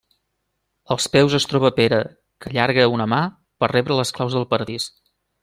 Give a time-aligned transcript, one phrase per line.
[0.95, 1.99] Als peus es troba Pere
[2.45, 3.21] que allarga una mà
[3.65, 4.91] per rebre les claus del Paradís.